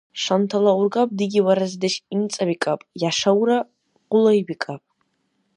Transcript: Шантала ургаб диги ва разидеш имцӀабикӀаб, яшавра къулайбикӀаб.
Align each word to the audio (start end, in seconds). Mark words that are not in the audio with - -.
Шантала 0.23 0.71
ургаб 0.81 1.09
диги 1.17 1.39
ва 1.45 1.53
разидеш 1.59 1.95
имцӀабикӀаб, 2.13 2.79
яшавра 3.09 3.57
къулайбикӀаб. 4.09 4.81